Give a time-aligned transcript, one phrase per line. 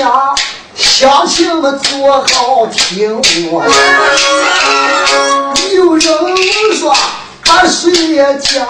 [0.00, 0.34] 下，
[0.74, 3.62] 乡亲们坐好听我。
[5.74, 6.02] 有人
[6.74, 6.96] 说
[7.50, 8.66] 俺水也讲，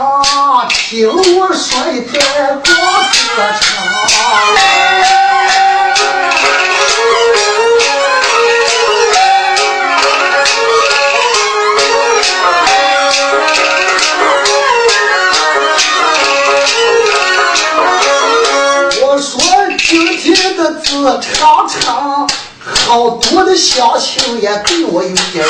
[0.68, 2.20] 听我说一段
[2.60, 2.70] 广歌
[20.90, 21.20] 唱。
[21.20, 22.28] 常常
[22.58, 25.44] 好多的乡亲也对我有点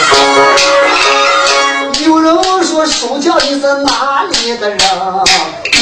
[2.05, 2.34] 有人
[2.65, 4.78] 说收家你是哪里的人？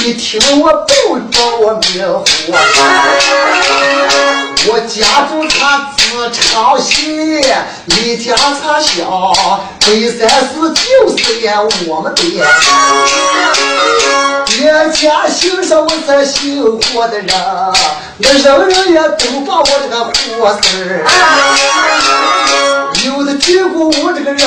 [0.04, 2.24] 一听我不报我名呼。
[4.70, 11.52] 我家住他自昌县，离家差小，北三市就是也
[11.86, 12.20] 我们的。
[14.46, 17.28] 别家姓上我是姓霍的人，
[18.18, 21.06] 人人也都把我这个霍字儿。
[23.04, 24.40] 有的听过我这个人，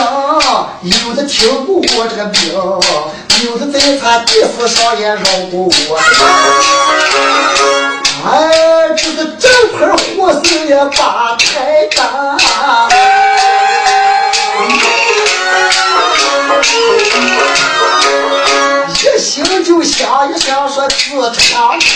[0.83, 2.53] 有的听过我这个名，
[3.45, 5.97] 有的在他地府上也绕过我。
[8.29, 11.99] 哎，这是整块货色也把太大，
[18.89, 21.87] 一心就想一想说自长城。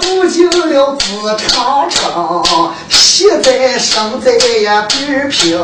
[0.00, 2.44] 住进了紫长城，
[2.88, 5.58] 现在生在呀北平。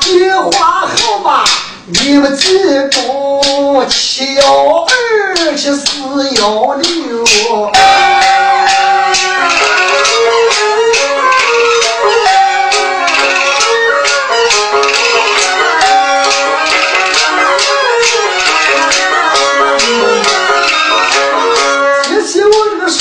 [0.00, 1.44] 电话号码
[1.86, 2.58] 你们记
[2.90, 7.24] 住，七幺二七四幺六。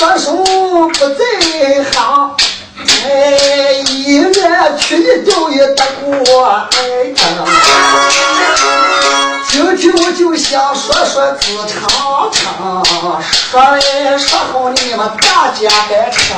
[0.05, 1.19] 说说不在
[1.91, 1.95] 行，
[3.03, 4.29] 哎，一月
[4.79, 6.77] 去的钓一大锅，哎
[7.09, 7.17] 呀！
[9.49, 12.43] 今天我就想说说自唱唱，
[13.49, 16.35] 说也说好你们大家来听。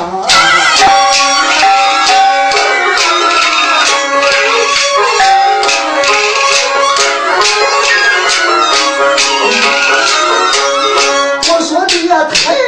[11.50, 12.67] 我说的也太。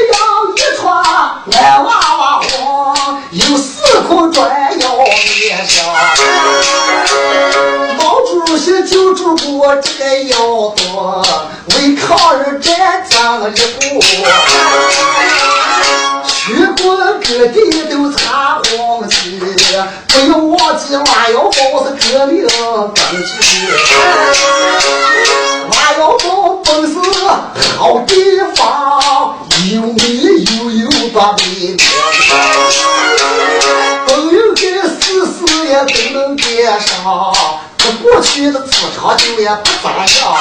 [12.11, 13.15] 抗日战争
[13.55, 14.03] 一股，
[16.27, 17.57] 全国各地
[17.89, 19.15] 都插红旗，
[20.09, 21.55] 不要忘记挖窑堡
[21.85, 23.29] 是革命根基。
[25.71, 26.27] 挖窑堡
[26.65, 26.93] 本是
[27.79, 28.13] 好地
[28.57, 28.61] 方，
[29.73, 29.99] 有米
[30.59, 31.45] 又有该事
[35.25, 35.47] 事。
[35.71, 35.87] 也都
[36.19, 36.43] 能接
[36.81, 37.33] 上，
[37.99, 40.37] 过去的磁场就也不咋样。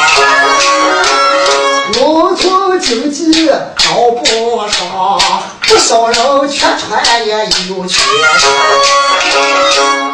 [1.93, 4.23] 农村经济高不
[4.69, 5.19] 上，
[5.61, 8.03] 不少人缺穿也有钱。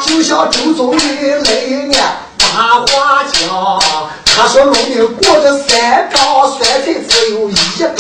[0.06, 1.00] 就像周总理
[1.30, 1.92] 来年
[2.38, 3.82] 大话讲，
[4.26, 7.94] 他说农民过着三缸酸菜只有一缸，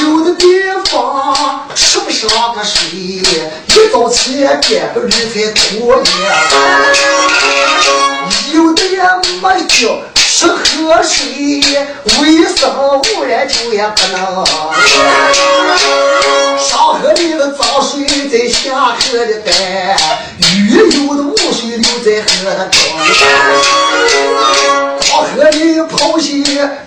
[0.00, 0.46] 有的地
[0.90, 2.80] 方吃不上个水。
[3.94, 6.04] 一早起点个绿菜拖盐，
[8.52, 9.00] 有的也
[9.40, 11.62] 没酒吃喝水，
[12.20, 12.60] 卫生
[12.98, 14.44] 污染就也不能。
[16.58, 19.96] 上河里的脏水在下河的带，
[20.40, 22.74] 鱼有的污水留在河的中。
[25.02, 26.32] 黄河里螃蟹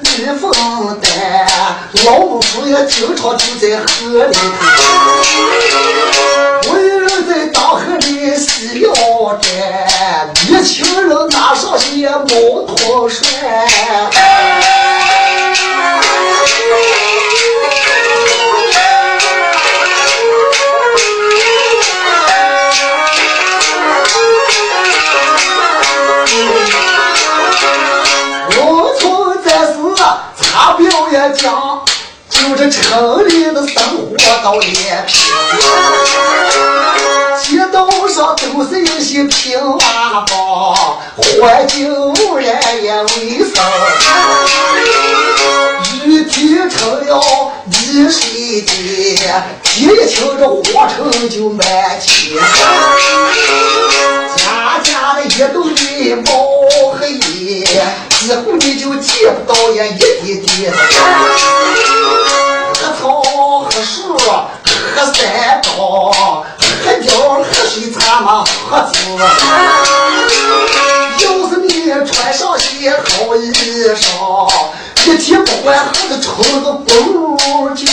[0.01, 0.05] 遇
[0.41, 0.51] 风
[1.01, 1.07] 单，
[2.03, 4.37] 老母猪也经常就在河里。
[7.37, 8.91] 为人在大河里洗腰
[9.39, 12.25] 站，年轻人拿上些毛
[12.65, 13.27] 拖甩。
[28.55, 29.73] 农村在是
[30.41, 31.85] 差表也讲，
[32.29, 35.21] 就这城里的生活到脸皮。
[38.57, 43.07] 都是一些平娃房，环境污染也卫
[43.43, 43.53] 生，
[46.07, 49.19] 雨滴成了泥水地，
[49.61, 50.63] 滴一清这火
[50.95, 51.67] 城就满
[52.01, 52.35] 天，
[54.35, 56.31] 家家的一都的毛
[56.99, 60.71] 黑烟，几乎你就见不到也一滴滴。
[62.73, 63.21] 喝草
[63.69, 66.43] 喝树喝山高，
[66.83, 67.07] 喝鸟
[67.39, 68.27] 喝水咱们
[68.69, 68.93] 喝子。
[71.19, 71.69] 要是你
[72.05, 73.51] 穿上些好衣
[73.95, 74.05] 裳，
[75.05, 76.27] 一天不管喝的抽
[76.61, 77.85] 个不叫。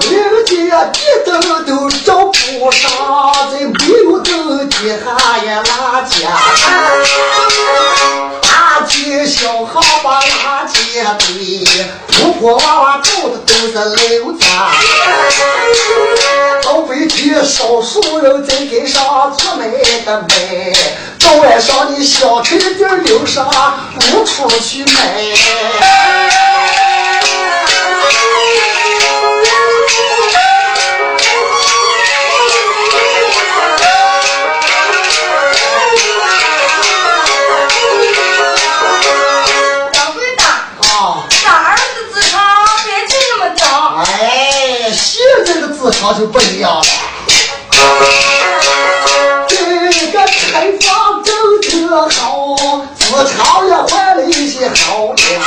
[0.00, 0.12] 人
[0.46, 0.94] 家地
[1.24, 2.90] 灯都照不上，
[3.50, 3.72] 在没
[4.04, 5.04] 有灯底下
[5.44, 6.12] 也拉家
[6.56, 6.62] 常。
[9.34, 11.66] 小巷把垃圾堆，
[12.06, 13.74] 婆婆娃娃住的都是
[14.20, 14.46] 楼家。
[16.62, 19.66] 到北京少数人在街上出卖
[20.06, 20.72] 的卖，
[21.18, 23.44] 到晚上你小吃店留上
[23.98, 26.43] 不出去买。
[46.18, 46.82] 就不一样了。
[49.48, 49.56] 这
[50.12, 50.18] 个
[50.52, 52.56] 开放政策好，
[52.98, 53.04] 职
[53.36, 55.40] 场也换了一些好人。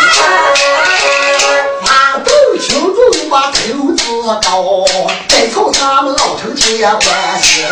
[1.86, 2.28] 发动
[2.60, 4.04] 群众把投资
[4.44, 4.86] 高，
[5.30, 7.64] 再从咱们老城接关系，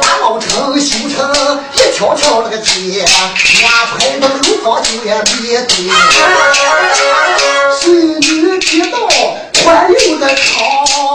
[0.00, 3.04] 把老城修成一条条那个街，
[3.64, 5.90] 俺排的楼房就也别堆。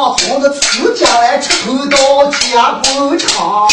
[0.06, 3.68] 长，从这自家来出口到加工厂。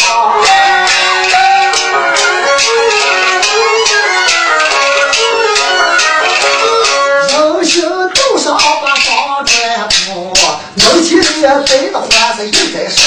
[7.28, 10.32] 人行道上把房砖铺，
[10.74, 13.02] 能起人堆的话是一在烧。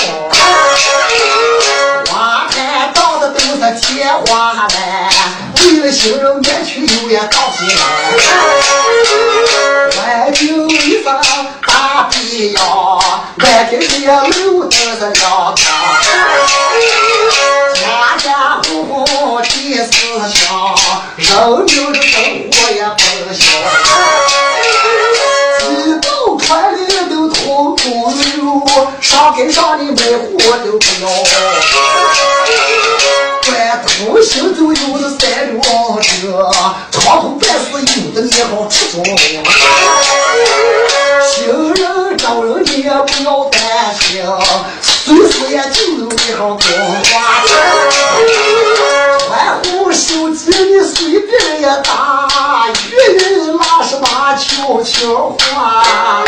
[2.11, 4.69] 花坛倒的都是天花板，
[5.61, 7.81] 为了行人免去油烟倒起来。
[9.95, 11.05] 环境卫生
[11.67, 12.59] 大必要，
[13.65, 14.05] 满天的
[14.43, 15.57] 路都是亮堂。
[17.73, 19.91] 家家户户的思
[20.31, 20.45] 想，
[21.17, 21.25] 人
[21.65, 22.13] 民的生
[22.51, 22.99] 活也不
[23.33, 23.41] 小。
[25.57, 25.65] 几
[25.99, 26.07] 道
[26.45, 26.45] 川
[26.77, 26.79] 里
[27.09, 27.83] 都通公
[28.37, 28.67] 路，
[29.01, 30.29] 上街上的买货
[30.63, 31.03] 都不要。
[33.47, 33.51] 关
[33.83, 35.23] 头行走有的三
[35.59, 35.63] 辆
[36.03, 36.51] 车，
[36.91, 39.03] 长途办事有的你好出中。
[45.55, 47.49] 也就有一行光花车。
[49.19, 49.29] 窗
[49.63, 52.73] 户手机你随便也打，语
[53.17, 56.25] 音拉什么悄悄话。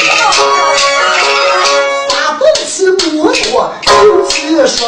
[2.09, 3.33] 咱东西不多，
[3.83, 4.87] 东西少，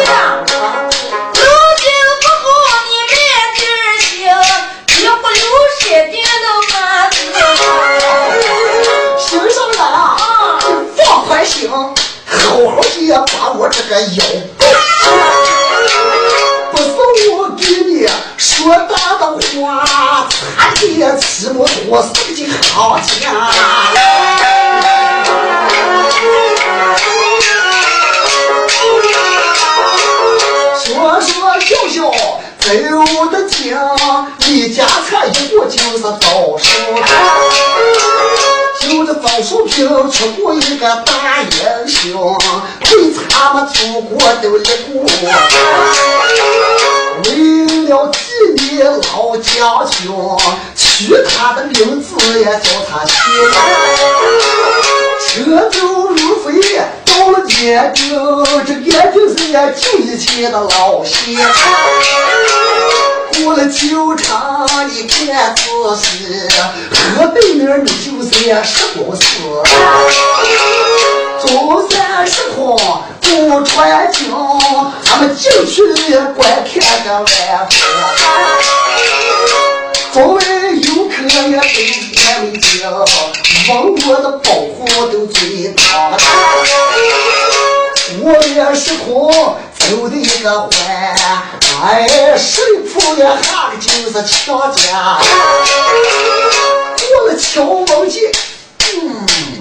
[0.00, 0.10] 样？
[2.88, 2.92] 你
[4.16, 4.24] 年，
[4.88, 5.44] 一不留
[5.78, 5.84] 神。
[9.18, 9.30] 心，
[10.96, 11.76] 放宽心，好
[12.74, 12.88] 好的
[13.26, 14.24] 把我这个腰。
[21.18, 22.54] 骑摩托四进行
[23.02, 23.28] 情。
[30.84, 32.10] 说说笑笑
[32.60, 33.76] 走的近，
[34.46, 36.68] 一家菜一过就是枣树
[38.80, 42.38] 就这枣树坪出过一个大英雄，
[42.80, 45.04] 对他们祖国都立过。
[47.24, 48.18] 为了纪
[48.62, 50.10] 念老将军，
[50.76, 52.08] 取他的名字
[52.38, 53.12] 也叫他写。
[55.28, 56.48] 车走路飞，
[57.04, 58.02] 到了眼睛，
[58.66, 61.36] 这眼睛是呀就以前的老些。
[63.42, 65.62] 过了酒厂，你看仔
[65.96, 66.48] 细，
[66.90, 69.22] 河对面你就是呀石公司。
[71.46, 74.28] 中山石矿不传经，
[75.04, 77.24] 咱们进去观看个晚
[77.68, 77.72] 风。
[80.12, 80.40] 作为
[80.80, 81.14] 游客
[81.48, 81.60] 也都
[82.16, 82.90] 看没见，
[83.68, 85.78] 王国的保护都最大。
[88.18, 89.32] 我也是空
[89.78, 91.14] 走的一个坏，
[91.84, 95.20] 哎，水铺也下个就是强家。
[96.98, 98.32] 过了乔王街，
[98.94, 99.59] 嗯。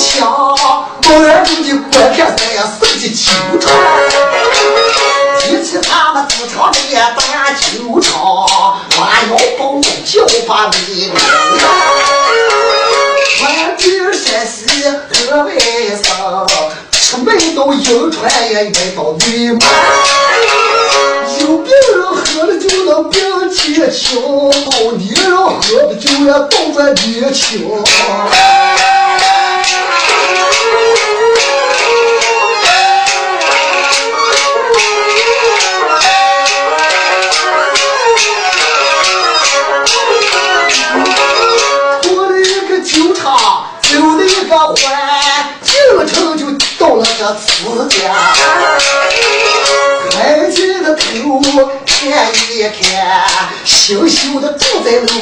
[0.00, 3.70] 我的想，老远处的观看山呀，升起球场。
[5.40, 8.10] 提起他们自场的大球场，
[8.98, 11.12] 弯腰蹦蹦叫把力。
[13.36, 13.82] 穿地
[14.14, 15.50] 山西河北
[16.02, 16.46] 省，
[16.92, 19.60] 出门到银川也遇到女马。
[21.40, 24.18] 有病人喝了就能病气轻，
[24.96, 27.68] 女人喝了酒呀倒转年轻。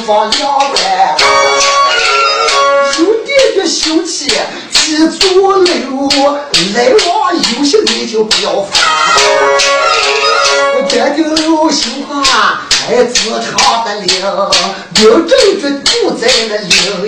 [0.09, 0.77] 住在楼房两端，
[2.97, 4.31] 有点点羞气，
[4.71, 6.09] 几座楼
[6.73, 8.71] 来往有些你就不要发。
[10.75, 11.35] 我决定了
[11.69, 14.07] 修话还自长的灵，
[14.95, 15.27] 名
[15.61, 16.98] 正就在那灵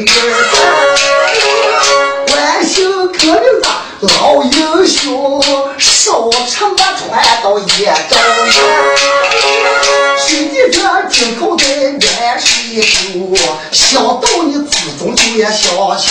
[13.12, 13.38] 水酒，
[13.72, 16.10] 想到你子中就也想起。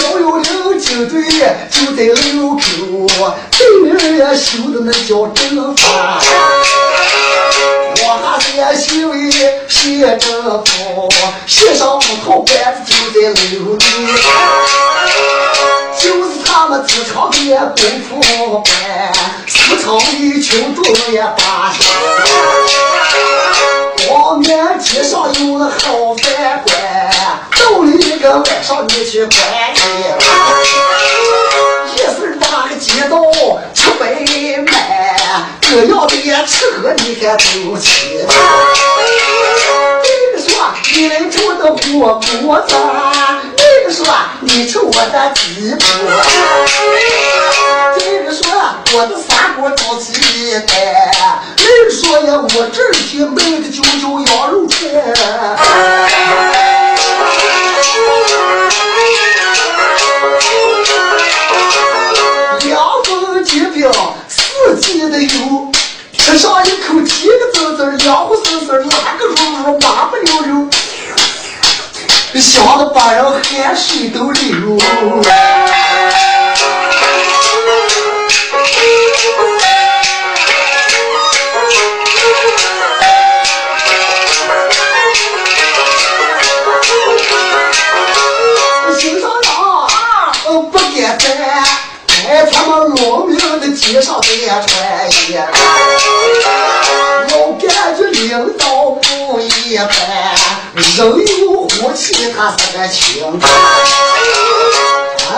[0.00, 1.22] 幺幺零警队
[1.70, 2.04] 就在
[2.34, 2.60] 楼口，
[3.50, 5.82] 对面也修的那叫政法。
[8.00, 9.14] 我还是也修为
[9.68, 10.26] 县政
[10.64, 10.66] 府，
[11.46, 12.52] 县上五套班
[12.84, 13.28] 子就在
[13.58, 13.82] 楼里。
[16.00, 17.36] 就是他们自创的
[17.76, 19.12] 功夫班，
[19.46, 21.78] 四场里群众也把戏。
[24.08, 26.74] 光面街上有了好饭馆，
[27.50, 29.38] 到了一个晚上你去观
[29.74, 29.86] 看。
[31.92, 33.20] 一时那个街道
[33.74, 34.24] 吃白
[34.62, 34.72] 卖，
[35.60, 38.24] 各样的吃喝你还都齐。
[40.02, 40.48] 这个说
[40.94, 42.74] 你来吃我的火锅子。
[43.56, 44.06] 这个说
[44.40, 45.78] 你吃我的鸡脯，
[47.98, 48.40] 这个说
[48.94, 50.12] 我的砂锅炒鸡
[50.60, 51.27] 蛋，
[52.08, 54.90] 说呀我这儿去卖的就叫羊肉串。
[62.64, 63.92] 两份煎饼，
[64.26, 65.70] 四季的油，
[66.14, 69.36] 吃上一口甜个滋滋，凉乎丝丝，拉个噜
[69.66, 70.66] 噜，麻不溜溜。
[72.40, 74.78] 香的把人汗水都流。
[94.02, 94.28] 上在
[94.66, 94.68] 穿
[95.28, 95.40] 越，
[97.30, 99.88] 老感觉领导不一般。
[100.74, 100.98] 人
[101.40, 103.40] 有福气，他是个情。
[105.34, 105.36] 哎，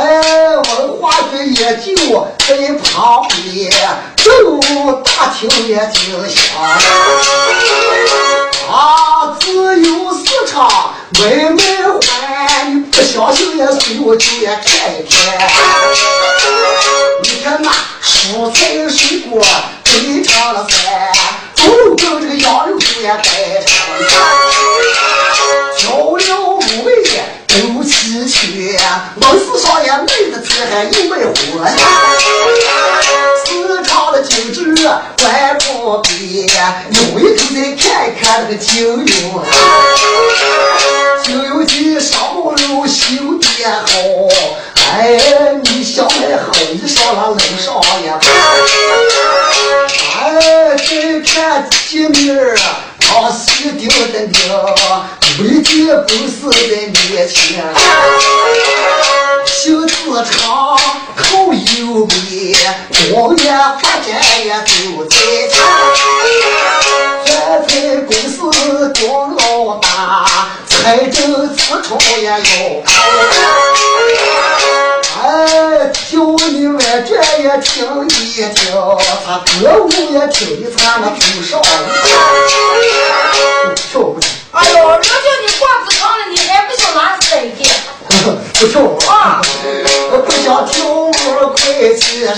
[0.56, 1.86] 文化局也就
[2.46, 2.48] 在
[2.84, 3.72] 旁边，
[4.16, 6.38] 政务大厅也挺香。
[8.70, 9.42] 啊，自
[9.80, 11.20] 由市场买
[11.50, 11.62] 卖
[12.02, 15.18] 欢，不相信也随我就也看一看。
[17.22, 17.70] 你看那
[18.02, 19.44] 蔬菜水果
[19.84, 21.12] 堆成了山，
[21.54, 23.22] 猪肉这个羊肉也摆
[23.66, 23.76] 成
[24.08, 24.12] 山，
[25.78, 26.88] 调料五味
[27.46, 28.80] 都齐全，
[29.16, 31.30] 门市上也卖的撇，还有卖货
[31.64, 31.66] 的。
[33.44, 34.74] 市场的精致，
[35.18, 36.54] 怪不别，咬
[37.14, 39.44] 回头再看看那个金牛肉，
[41.26, 43.86] 牛肉筋上毛溜，修得好。
[44.92, 47.74] 哎，你想来好一上了楼上
[48.04, 48.18] 呀，
[50.18, 51.30] 哎，再看
[51.88, 52.58] 见面儿。
[52.98, 54.40] 唱戏丢的娘，
[55.38, 57.62] 没见不是在面前。
[59.46, 59.94] 袖子
[60.30, 60.76] 长，
[61.16, 62.56] 口又美，
[63.12, 63.44] 光眼
[63.80, 64.08] 发展
[64.44, 64.70] 也走
[65.08, 65.14] 在
[65.48, 65.54] 前。
[67.26, 67.28] 饭
[67.66, 67.70] 菜
[68.06, 68.38] 公司
[69.00, 69.86] 光老大，
[70.82, 72.82] 财政自创也要开。
[75.22, 76.12] 哎，叫
[76.48, 77.10] 你外传
[77.42, 77.68] 也听
[78.08, 78.52] 一听，
[79.26, 79.50] 他歌
[79.84, 81.60] 舞也听一唱，那不少。
[83.74, 84.28] 跳不跳？
[84.52, 85.06] 哎呦，人叫
[85.42, 87.50] 你褂子长了，你还不想拿塞的？
[88.58, 88.80] 不跳
[89.12, 89.14] 啊！
[90.26, 91.12] 不想跳舞
[91.54, 91.58] 快
[91.94, 92.34] 起身，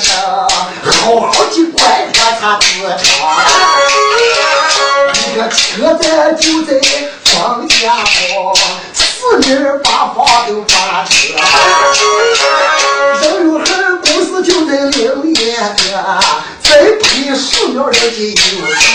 [0.92, 1.80] 好好的管
[2.12, 2.64] 他他自
[2.98, 3.06] 唱。
[5.24, 6.02] 一个车站
[6.36, 7.11] 就在方
[7.82, 8.54] 家堡，
[8.94, 11.34] 四面八方都发车。
[13.20, 13.66] 人肉汉
[14.00, 15.58] 公司就在另一个，
[16.62, 16.70] 再
[17.02, 18.86] 配树苗人家有些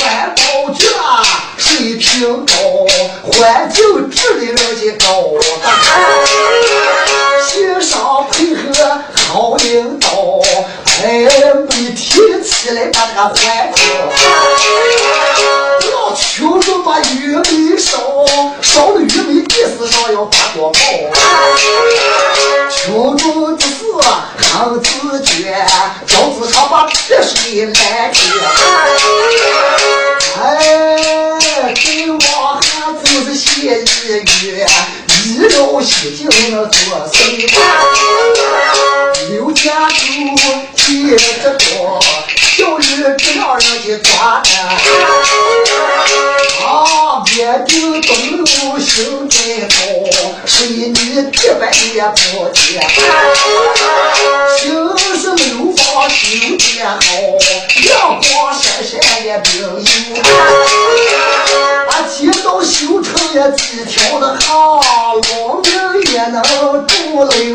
[0.00, 0.40] 万宝
[0.72, 0.80] 卷
[1.58, 2.52] 水平高，
[3.22, 5.06] 环境治理人家高，
[7.46, 8.64] 协商配合
[9.12, 10.08] 好领导，
[11.02, 11.06] 哎，
[11.68, 13.36] 每天起来把这个环
[13.76, 13.84] 境，
[16.08, 17.98] 老求着把玉米烧，
[18.62, 20.80] 烧了玉米地市上要发多包，
[22.70, 23.68] 求着的是
[24.38, 25.54] 很自觉，
[26.06, 28.20] 脚子上把铁水来接，
[30.40, 32.18] 哎，这往
[32.54, 33.84] 汉就是写一
[34.46, 34.66] 月，
[35.26, 37.46] 一朝西京那做谁
[39.28, 39.92] 刘家沟
[40.74, 42.00] 接着多，
[42.56, 44.48] 小日只让人家抓着。
[47.66, 48.46] 就，东路
[48.78, 49.36] 行在
[49.68, 49.74] 高，
[50.46, 50.96] 水泥地
[51.60, 52.58] 板也不接。
[54.58, 54.62] 平
[55.16, 56.16] 时楼房修
[56.56, 57.00] 得好，
[57.84, 58.90] 阳光闪闪
[59.24, 59.66] 也并有。
[61.88, 64.82] 啊，街道修成了几条的好，
[65.30, 65.66] 农民
[66.12, 66.42] 也能
[66.86, 67.47] 住嘞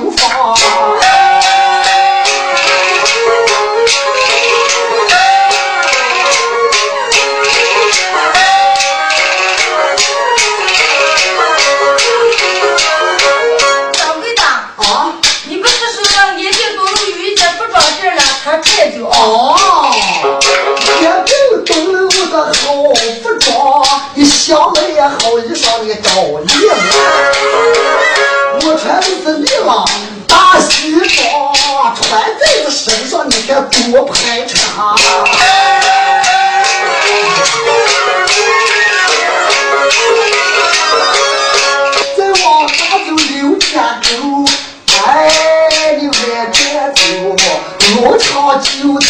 [48.83, 49.07] 就在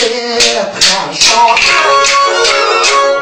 [0.79, 1.57] 滩上。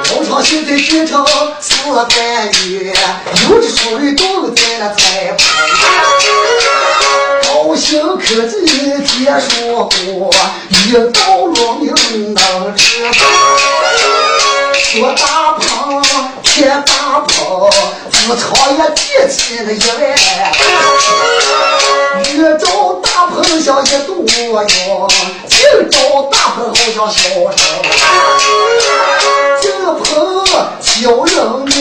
[0.10, 1.26] 农场现在变成
[1.62, 1.72] 四
[2.10, 2.94] 单元，
[3.48, 5.48] 有的水都在那裁判。
[7.44, 8.54] 高新科技
[9.06, 10.36] 结束过，
[10.68, 13.16] 一道路命能吃饭。
[14.76, 16.04] 说大棚
[16.44, 17.72] 贴大棚，
[18.12, 18.44] 自场
[18.78, 19.00] 也提
[19.34, 19.96] 起了一万。
[22.34, 24.64] 越找大棚像一堵药，
[25.48, 27.20] 净找大棚好像小
[27.56, 27.60] 生。
[29.62, 30.04] 这棚
[30.82, 31.72] 叫人呢，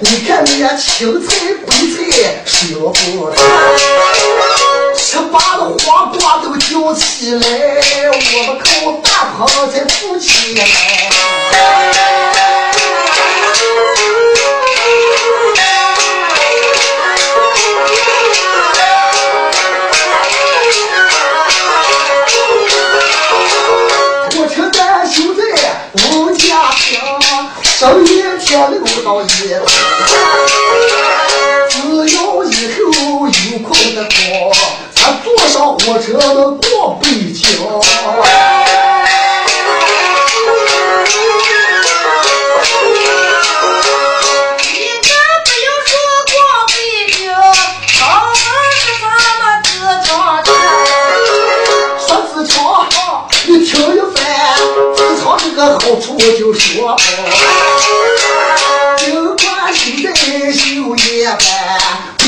[0.00, 1.28] 你看你青菜
[1.66, 1.98] 白菜
[2.44, 2.90] 舍不
[3.30, 3.32] 得。
[4.96, 7.40] 吃罢了黄瓜都叫起来，
[8.12, 8.64] 我们靠
[9.02, 12.39] 大棚才富起来。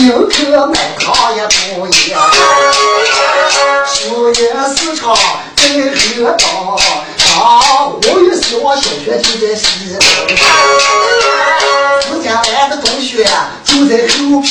[0.03, 2.13] 宁可买糖也不易，
[3.87, 4.35] 树叶
[4.75, 5.15] 市场
[5.55, 6.27] 在河边。
[7.39, 9.97] 啊，我与希望小学就在西边，
[12.11, 13.25] 我家来的中学
[13.65, 14.45] 就在后边。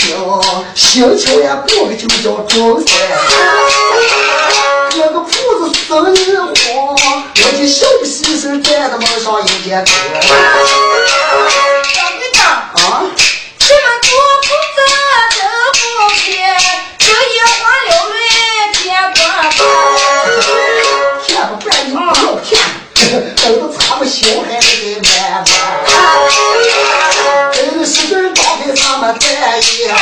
[0.74, 2.90] 新桥也，过个就叫中山。
[4.90, 6.46] 这个铺子生意好，
[6.96, 9.86] 我的小皮鞋站在门上一间。
[16.12, 16.60] 都不骗，
[16.98, 18.20] 这一晃六月
[18.74, 19.14] 见不
[21.26, 22.04] 骗不骗你不要
[22.44, 22.50] 骗，
[22.96, 25.08] 等到咱们小孩子给买
[25.40, 25.48] 买。
[27.54, 29.26] 这个是人当给咱们带
[29.60, 29.94] 一，好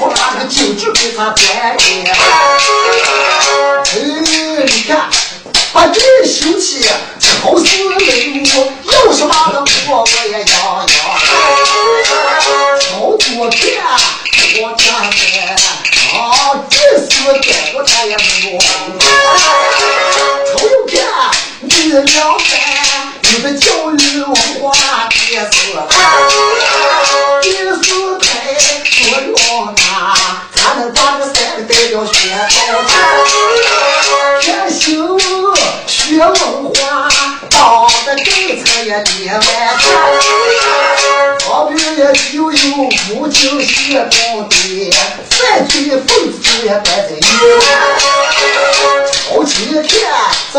[0.00, 1.34] 好把这个精致给他。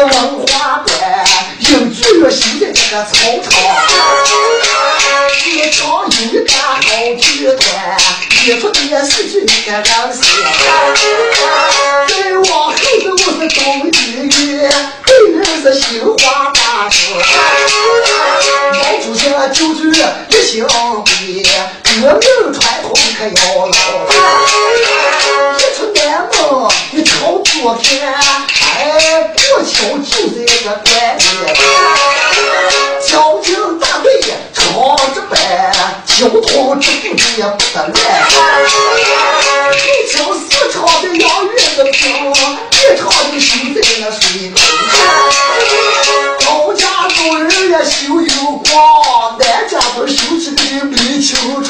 [0.06, 0.08] 文
[0.48, 1.26] 化馆，
[1.60, 3.10] 英剧院修在这个操
[3.44, 3.52] 场，
[5.38, 6.80] 剧场有一个好
[7.20, 7.60] 剧团，
[8.46, 9.84] 演出电视剧一个人
[10.14, 10.20] 写。
[12.08, 13.60] 再往后头是东
[13.92, 13.92] 医
[14.48, 14.72] 院，
[15.06, 16.16] 对面是新华
[16.54, 16.98] 大学。
[18.74, 19.22] 毛主席
[19.54, 19.92] 就住
[20.30, 20.66] 一心
[21.04, 21.44] 比，
[21.84, 23.32] 革命传统可要
[23.66, 23.72] 老。
[25.58, 26.00] 一出南
[26.32, 26.34] 门
[26.94, 27.12] 一朝
[27.44, 28.84] 左看，哎，
[29.36, 30.88] 过桥就在这关
[31.18, 31.20] 里。
[33.06, 34.08] 交警大队
[34.54, 35.38] 朝着班，
[36.06, 37.96] 交通支付也不得乱。
[39.74, 39.78] 一
[40.10, 42.00] 听四场的洋乐的听，
[42.32, 44.58] 一场的修在那水沟。
[46.46, 48.30] 高家主人也修有
[48.72, 51.70] 光，南家都修起个米球场。